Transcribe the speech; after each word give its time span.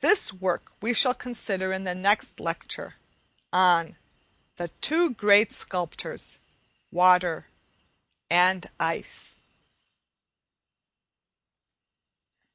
This 0.00 0.32
work 0.32 0.72
we 0.80 0.94
shall 0.94 1.12
consider 1.12 1.74
in 1.74 1.84
the 1.84 1.94
next 1.94 2.40
lecture, 2.40 2.94
on 3.52 3.98
"The 4.56 4.68
two 4.80 5.10
great 5.10 5.52
Sculptors 5.52 6.38
Water 6.90 7.48
and 8.30 8.66
Ice." 8.80 9.40